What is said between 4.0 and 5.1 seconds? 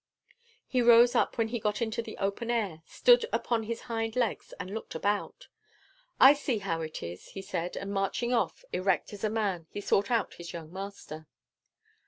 legs, and looked